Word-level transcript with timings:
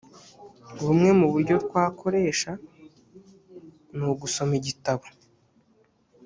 bumwe 0.81 1.09
mu 1.19 1.27
buryo 1.33 1.55
twakoresha 1.65 2.51
ni 3.95 4.03
ugusoma 4.11 4.53
igitabo 4.59 5.05